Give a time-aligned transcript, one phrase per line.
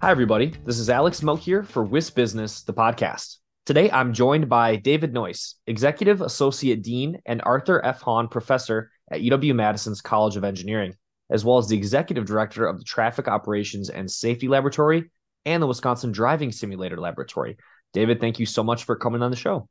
[0.00, 0.52] Hi, everybody.
[0.64, 3.38] This is Alex Moak here for WisBusiness, the podcast.
[3.66, 8.00] Today, I'm joined by David Noyce, Executive Associate Dean and Arthur F.
[8.02, 10.94] Hawnn Professor at UW Madison's College of Engineering,
[11.30, 15.10] as well as the Executive Director of the Traffic Operations and Safety Laboratory
[15.44, 17.56] and the Wisconsin Driving Simulator Laboratory.
[17.92, 19.68] David, thank you so much for coming on the show.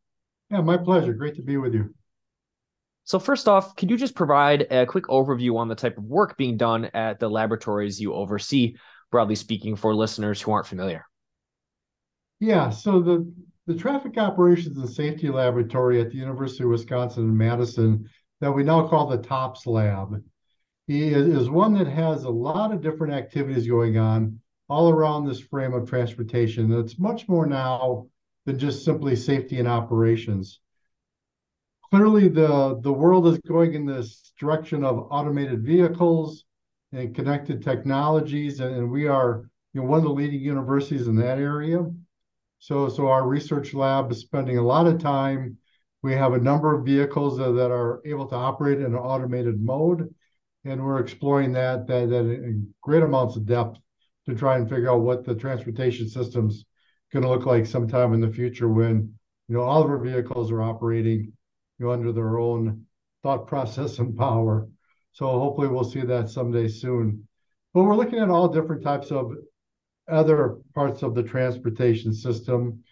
[0.51, 1.13] Yeah, my pleasure.
[1.13, 1.95] Great to be with you.
[3.05, 6.35] So, first off, could you just provide a quick overview on the type of work
[6.35, 8.75] being done at the laboratories you oversee?
[9.11, 11.05] Broadly speaking, for listeners who aren't familiar?
[12.39, 13.33] Yeah, so the
[13.67, 18.09] the Traffic Operations and Safety Laboratory at the University of Wisconsin in Madison,
[18.39, 20.23] that we now call the TOPS Lab,
[20.87, 25.73] is one that has a lot of different activities going on all around this frame
[25.73, 26.71] of transportation.
[26.71, 28.07] It's much more now
[28.45, 30.61] than just simply safety and operations.
[31.89, 36.45] Clearly, the, the world is going in this direction of automated vehicles,
[36.91, 41.37] and connected technologies, and we are you know, one of the leading universities in that
[41.37, 41.85] area.
[42.59, 45.57] So, so our research lab is spending a lot of time.
[46.01, 49.61] We have a number of vehicles that, that are able to operate in an automated
[49.61, 50.13] mode,
[50.65, 53.79] and we're exploring that, that, that in great amounts of depth
[54.27, 56.65] to try and figure out what the transportation system's
[57.11, 59.13] going to look like sometime in the future when
[59.47, 61.31] you know all of our vehicles are operating
[61.79, 62.85] you know under their own
[63.23, 64.67] thought process and power.
[65.17, 67.27] So hopefully we'll see that someday soon.
[67.73, 69.33] But we're looking at all different types of
[70.07, 72.83] other parts of the transportation system.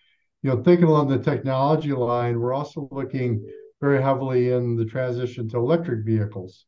[0.41, 3.47] You know, thinking along the technology line, we're also looking
[3.79, 6.65] very heavily in the transition to electric vehicles.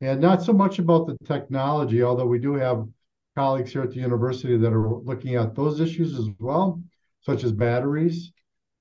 [0.00, 2.84] And not so much about the technology, although we do have
[3.36, 6.82] colleagues here at the university that are looking at those issues as well,
[7.20, 8.32] such as batteries.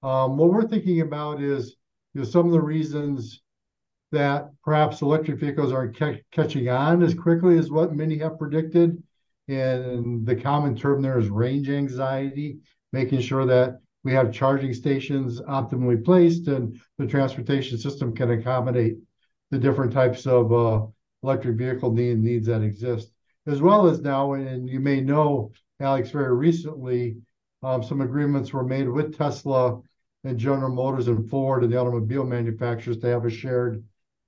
[0.01, 1.75] Um, what we're thinking about is
[2.15, 3.43] you know, some of the reasons
[4.15, 9.01] that perhaps electric vehicles aren't ca- catching on as quickly as what many have predicted.
[9.47, 12.59] And the common term there is range anxiety,
[12.91, 18.97] making sure that we have charging stations optimally placed and the transportation system can accommodate
[19.51, 20.85] the different types of uh,
[21.23, 23.11] electric vehicle need, needs that exist.
[23.47, 27.17] As well as now, and you may know, Alex, very recently,
[27.63, 29.81] um, some agreements were made with Tesla
[30.23, 33.83] and General Motors and Ford and the automobile manufacturers to have a shared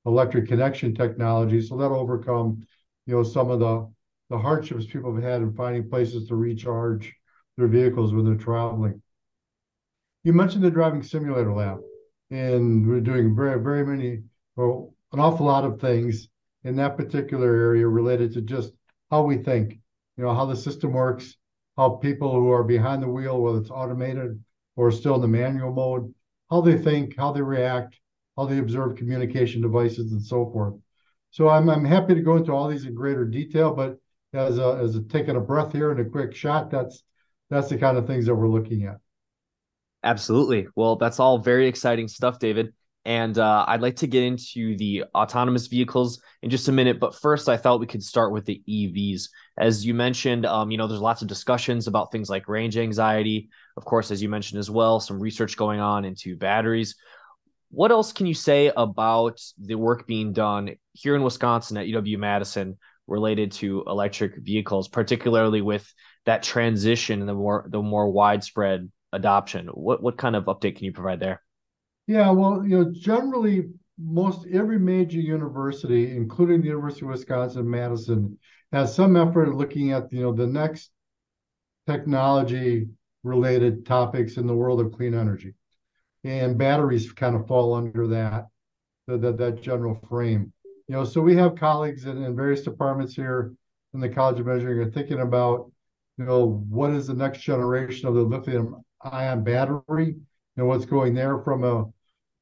[0.07, 1.61] electric connection technology.
[1.61, 2.65] So that'll overcome,
[3.05, 3.87] you know, some of the
[4.29, 7.13] the hardships people have had in finding places to recharge
[7.57, 9.01] their vehicles when they're traveling.
[10.23, 11.79] You mentioned the driving simulator lab,
[12.29, 14.23] and we're doing very, very many,
[14.57, 16.27] well, an awful lot of things
[16.65, 18.73] in that particular area related to just
[19.09, 19.79] how we think,
[20.17, 21.37] you know, how the system works,
[21.77, 24.43] how people who are behind the wheel, whether it's automated
[24.75, 26.13] or still in the manual mode,
[26.49, 27.97] how they think, how they react,
[28.37, 30.75] how they observe communication devices and so forth.
[31.31, 33.97] So I'm, I'm happy to go into all these in greater detail, but
[34.33, 37.03] as a, as a taking a breath here and a quick shot, that's
[37.49, 38.97] that's the kind of things that we're looking at.
[40.03, 40.67] Absolutely.
[40.75, 42.73] Well, that's all very exciting stuff, David.
[43.05, 46.99] And uh, I'd like to get into the autonomous vehicles in just a minute.
[46.99, 49.29] But first, I thought we could start with the EVs.
[49.57, 53.49] As you mentioned, um, you know, there's lots of discussions about things like range anxiety.
[53.77, 56.95] Of course, as you mentioned as well, some research going on into batteries.
[57.69, 62.17] What else can you say about the work being done here in Wisconsin at UW
[62.17, 65.91] Madison related to electric vehicles, particularly with
[66.25, 69.67] that transition and the more the more widespread adoption?
[69.67, 71.41] What what kind of update can you provide there?
[72.07, 73.65] Yeah, well, you know, generally
[73.99, 78.37] most every major university, including the University of Wisconsin Madison,
[78.71, 80.91] has some effort looking at you know the next
[81.85, 82.87] technology
[83.23, 85.53] related topics in the world of clean energy
[86.23, 88.47] and batteries kind of fall under that
[89.07, 90.51] that that general frame.
[90.87, 93.53] You know, so we have colleagues in, in various departments here
[93.93, 95.71] in the College of Engineering are thinking about,
[96.17, 100.15] you know, what is the next generation of the lithium ion battery
[100.55, 101.85] and what's going there from a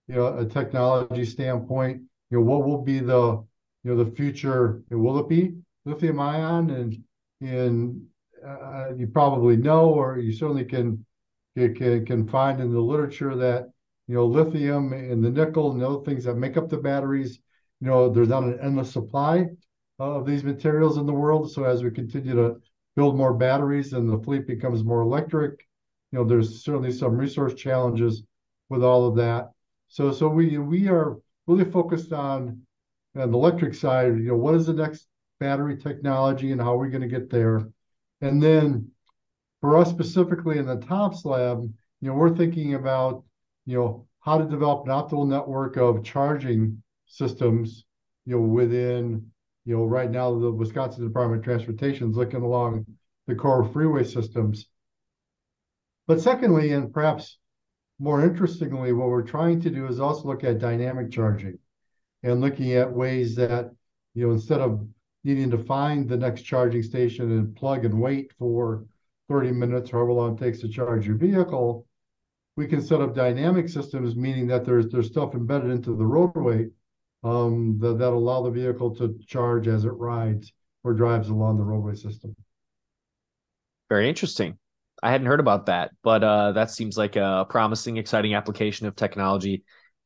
[0.07, 2.01] you know a technology standpoint.
[2.30, 3.44] You know, what will be the
[3.83, 4.81] you know the future?
[4.89, 5.54] Will it be
[5.86, 6.69] lithium ion?
[6.69, 7.04] And
[7.42, 8.01] and
[8.45, 11.06] uh, you probably know, or you certainly can
[11.56, 13.69] can can find in the literature that
[14.07, 17.40] you know, lithium and the nickel and the other things that make up the batteries.
[17.81, 19.48] You know, there's not an endless supply
[20.00, 21.52] of these materials in the world.
[21.52, 22.57] So as we continue to
[22.96, 25.66] build more batteries and the fleet becomes more electric,
[26.12, 28.24] you know, there's certainly some resource challenges
[28.69, 29.51] with all of that.
[29.88, 31.18] So so we we are
[31.48, 32.62] really focused on
[33.16, 35.08] on the electric side, you know, what is the next
[35.40, 37.68] battery technology and how are we going to get there?
[38.22, 38.92] And then
[39.62, 41.62] for us specifically in the TOPS lab,
[42.02, 43.24] you know, we're thinking about,
[43.66, 47.86] you know, how to develop an optimal network of charging systems,
[48.25, 49.31] you know, within,
[49.66, 52.86] you know, right now the Wisconsin Department of Transportation is looking along
[53.28, 54.68] the core freeway systems.
[56.08, 57.40] But secondly, and perhaps
[58.00, 61.58] more interestingly, what we're trying to do is also look at dynamic charging
[62.24, 63.72] and looking at ways that,
[64.13, 64.86] you know, instead of
[65.24, 68.86] needing to find the next charging station and plug and wait for
[69.30, 71.86] 30 minutes, however long it takes to charge your vehicle,
[72.57, 76.68] we can set up dynamic systems, meaning that there's there's stuff embedded into the roadway
[77.24, 81.63] um, that, that allow the vehicle to charge as it rides or drives along the
[81.63, 82.36] roadway system.
[83.89, 84.57] Very interesting.
[85.04, 88.95] I hadn't heard about that, but uh, that seems like a promising, exciting application of
[88.95, 89.63] technology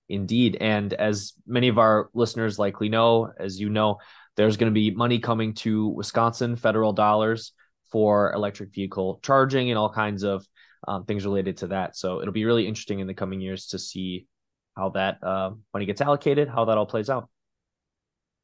[0.09, 0.57] indeed.
[0.59, 3.97] And as many of our listeners likely know, as you know,
[4.35, 7.53] there's going to be money coming to Wisconsin, federal dollars
[7.91, 10.45] for electric vehicle charging and all kinds of
[10.87, 11.95] um, things related to that.
[11.95, 14.27] So it'll be really interesting in the coming years to see
[14.75, 17.29] how that uh, money gets allocated, how that all plays out.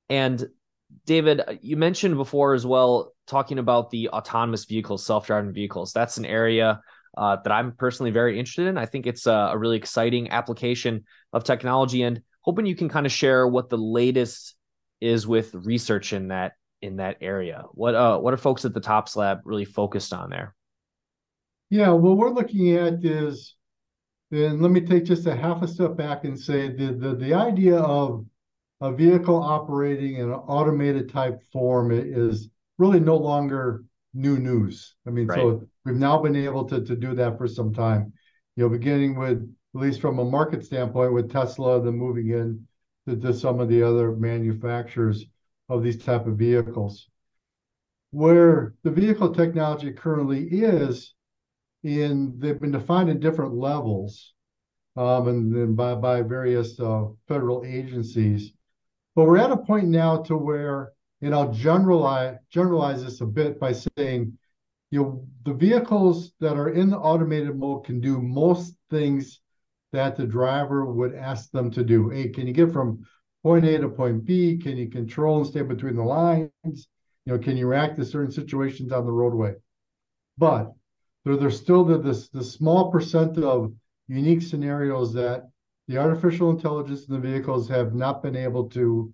[0.10, 0.46] And
[1.06, 5.94] David, you mentioned before as well, talking about the autonomous vehicles, self driving vehicles.
[5.94, 6.82] That's an area
[7.18, 8.78] uh, that I'm personally very interested in.
[8.78, 13.06] I think it's a, a, really exciting application of technology, and hoping you can kind
[13.06, 14.56] of share what the latest
[15.02, 17.66] is with research in that in that area.
[17.72, 20.56] What uh, what are folks at the TOPS Lab really focused on there?
[21.70, 23.56] Yeah, what we're looking at is,
[24.32, 27.34] and let me take just a half a step back and say the the, the
[27.34, 28.26] idea of
[28.82, 34.96] a vehicle operating in an automated type form is really no longer new news.
[35.08, 35.38] I mean, right.
[35.38, 38.14] so we've now been able to, to do that for some time,
[38.56, 42.68] you know, beginning with, at least from a market standpoint, with Tesla, then moving in
[43.08, 45.26] to, to some of the other manufacturers
[45.70, 47.10] of these type of vehicles.
[48.12, 51.14] Where the vehicle technology currently is
[51.84, 54.34] in, they've been defined in different levels
[54.96, 58.54] um, and then by, by various uh, federal agencies.
[59.16, 63.60] But we're at a point now to where, and I'll generalize generalize this a bit
[63.60, 64.38] by saying,
[64.92, 69.42] you know, the vehicles that are in the automated mode can do most things
[69.94, 72.10] that the driver would ask them to do.
[72.10, 73.06] Hey, can you get from
[73.46, 74.58] point A to point B?
[74.58, 76.50] Can you control and stay between the lines?
[76.64, 79.54] You know, can you react to certain situations on the roadway?
[80.36, 80.74] But
[81.26, 83.72] there, there's still the, this, the small percent of
[84.08, 85.48] unique scenarios that
[85.88, 89.14] the artificial intelligence in the vehicles have not been able to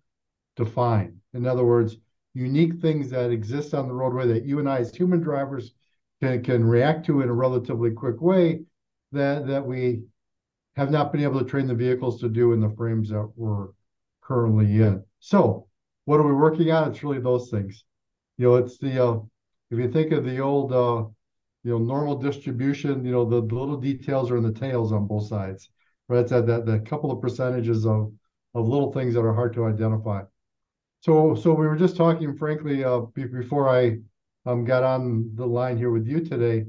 [0.56, 1.18] define.
[1.33, 1.98] In other words,
[2.33, 5.74] unique things that exist on the roadway that you and I, as human drivers,
[6.22, 8.62] can, can react to in a relatively quick way
[9.12, 10.04] that, that we
[10.78, 13.68] have not been able to train the vehicles to do in the frames that we're
[14.21, 15.03] currently in.
[15.19, 15.68] So,
[16.06, 16.91] what are we working on?
[16.91, 17.83] It's really those things.
[18.38, 19.19] You know, it's the uh,
[19.69, 21.06] if you think of the old uh,
[21.63, 25.07] you know normal distribution, you know the, the little details are in the tails on
[25.07, 25.69] both sides
[26.12, 26.27] right?
[26.27, 28.12] That that the couple of percentages of
[28.53, 30.23] of little things that are hard to identify.
[31.00, 33.97] So so we were just talking, frankly, uh, before I
[34.45, 36.65] um, got on the line here with you today.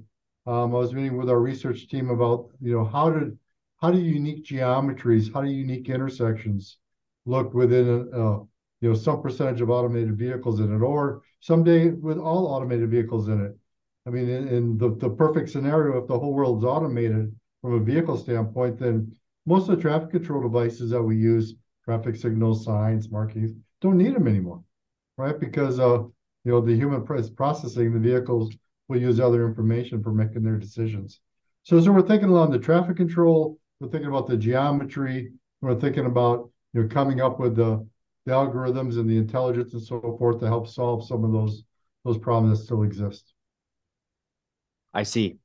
[0.47, 3.39] Um, I was meeting with our research team about you know how did
[3.81, 6.79] how do unique geometries, how do unique intersections
[7.27, 8.41] look within a, a
[8.81, 13.29] you know some percentage of automated vehicles in it, or someday with all automated vehicles
[13.29, 13.57] in it.
[14.07, 17.79] I mean, in, in the, the perfect scenario, if the whole world's automated from a
[17.79, 19.15] vehicle standpoint, then
[19.47, 24.15] most of the traffic control devices that we use, traffic signals, signs, markings, don't need
[24.15, 24.63] them anymore,
[25.17, 25.39] right?
[25.39, 25.99] Because uh,
[26.45, 28.53] you know the human processing, the vehicles
[28.89, 31.21] will use other information for making their decisions.
[31.65, 36.07] So, so we're thinking along the traffic control, we're thinking about the geometry, we're thinking
[36.07, 37.87] about you know coming up with the
[38.27, 41.65] the algorithms and the intelligence and so forth to help solve some of those
[42.05, 43.33] those problems that still exist.
[44.95, 45.39] I see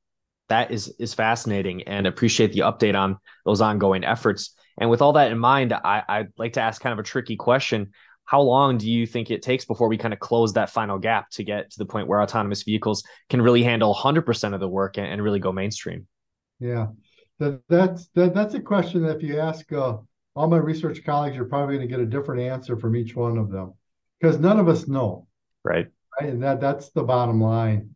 [0.50, 4.56] that is is fascinating and appreciate the update on those ongoing efforts.
[4.80, 7.36] And with all that in mind, I, I'd like to ask kind of a tricky
[7.36, 7.92] question.
[8.26, 11.30] How long do you think it takes before we kind of close that final gap
[11.32, 14.98] to get to the point where autonomous vehicles can really handle 100% of the work
[14.98, 16.08] and, and really go mainstream?
[16.60, 16.88] Yeah,
[17.40, 19.98] that, that's that, that's a question that if you ask uh,
[20.38, 23.38] all my research colleagues, you're probably going to get a different answer from each one
[23.38, 23.74] of them
[24.22, 25.28] because none of us know.
[25.64, 25.88] Right.
[26.20, 26.30] Right.
[26.30, 27.96] And that that's the bottom line.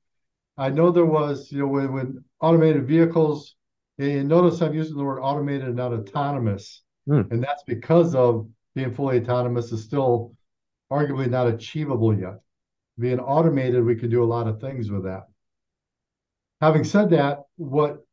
[0.57, 3.55] I know there was, you know, when, when automated vehicles,
[3.99, 6.81] and notice I'm using the word automated and not autonomous.
[7.07, 7.31] Mm.
[7.31, 10.33] And that's because of being fully autonomous is still
[10.91, 12.39] arguably not achievable yet.
[12.97, 15.27] Being automated, we can do a lot of things with that.
[16.59, 18.03] Having said that, what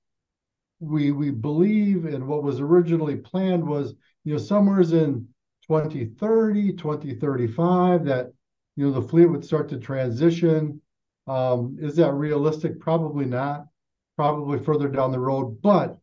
[0.80, 3.94] we we believe and what was originally planned was
[4.24, 5.26] you know somewhere's in
[5.66, 8.32] 2030 2035 that
[8.76, 10.80] you know the fleet would start to transition.
[11.26, 12.80] Um, is that realistic?
[12.80, 13.66] Probably not.
[14.16, 15.60] Probably further down the road.
[15.62, 15.98] But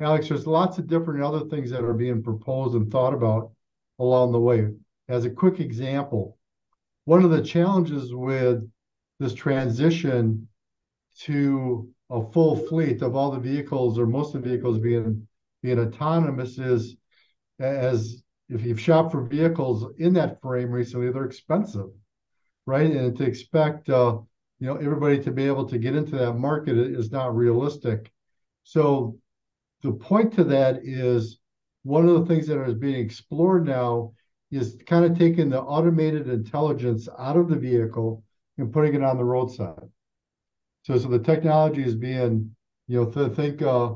[0.00, 3.52] alex there's lots of different other things that are being proposed and thought about
[3.98, 4.68] along the way.
[5.08, 6.38] As a quick example
[7.04, 8.68] one of the challenges with
[9.18, 10.46] this transition
[11.18, 15.26] to a full fleet of all the vehicles or most of the vehicles being
[15.62, 16.96] being autonomous is
[17.60, 21.90] as if you've shopped for vehicles in that frame recently, they're expensive,
[22.66, 22.90] right?
[22.90, 24.18] And to expect uh,
[24.58, 28.10] you know everybody to be able to get into that market is not realistic.
[28.64, 29.18] So
[29.82, 31.38] the point to that is
[31.82, 34.12] one of the things that is being explored now
[34.50, 38.22] is kind of taking the automated intelligence out of the vehicle
[38.58, 39.88] and putting it on the roadside.
[40.82, 42.54] So, so the technology is being,
[42.88, 43.94] you know, th- think, uh,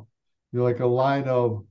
[0.52, 1.64] you know, like a line of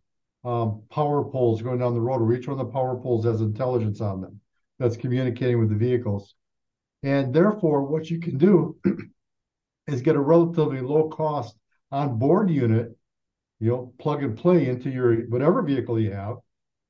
[0.44, 3.42] um, power poles going down the road, or each one of the power poles has
[3.42, 4.40] intelligence on them
[4.80, 6.36] that's communicating with the vehicles.
[7.04, 8.78] And therefore, what you can do
[9.88, 11.56] is get a relatively low cost
[11.92, 12.96] on board unit,
[13.60, 16.38] you know, plug and play into your whatever vehicle you have.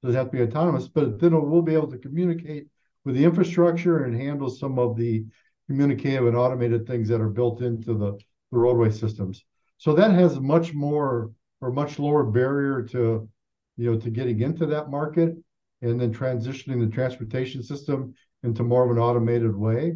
[0.04, 2.68] Doesn't have to be autonomous, but then it will be able to communicate
[3.06, 5.26] with the infrastructure and handle some of the
[5.68, 8.18] communicative and automated things that are built into the,
[8.52, 9.44] the roadway systems.
[9.78, 11.32] So that has much more
[11.62, 13.30] or much lower barrier to,
[13.78, 15.36] you know, to getting into that market
[15.82, 18.14] and then transitioning the transportation system
[18.44, 19.96] into more of an automated way.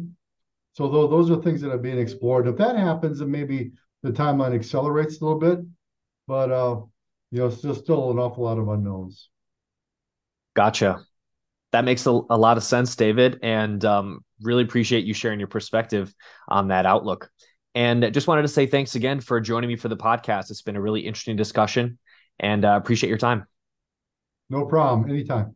[0.72, 2.46] So though those are things that are being explored.
[2.46, 5.60] If that happens, then maybe the timeline accelerates a little bit,
[6.26, 6.80] but uh,
[7.30, 9.28] you know, there's still an awful lot of unknowns.
[10.54, 11.04] Gotcha.
[11.72, 13.38] That makes a, a lot of sense, David.
[13.42, 16.14] And um, really appreciate you sharing your perspective
[16.48, 17.30] on that outlook.
[17.74, 20.50] And just wanted to say thanks again for joining me for the podcast.
[20.50, 21.98] It's been a really interesting discussion
[22.40, 23.46] and uh, appreciate your time.
[24.50, 25.10] No problem.
[25.10, 25.54] Anytime.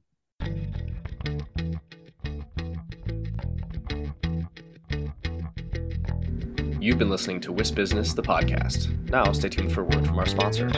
[6.78, 9.08] You've been listening to WisBusiness, the podcast.
[9.08, 10.68] Now stay tuned for a word from our sponsor.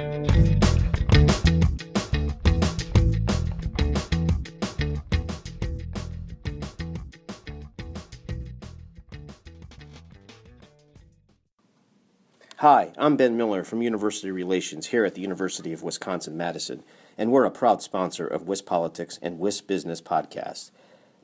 [12.58, 16.84] Hi, I'm Ben Miller from University Relations here at the University of Wisconsin Madison,
[17.16, 20.70] and we're a proud sponsor of WisPolitics and WisBusiness Podcast.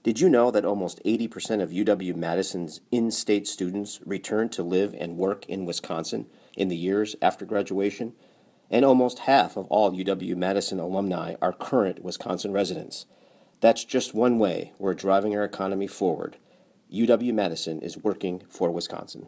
[0.02, 4.94] Did you know that almost 80% of UW Madison's in state students return to live
[4.98, 8.14] and work in Wisconsin in the years after graduation?
[8.70, 13.04] And almost half of all UW Madison alumni are current Wisconsin residents.
[13.60, 16.38] That's just one way we're driving our economy forward.
[16.90, 19.26] UW Madison is working for Wisconsin.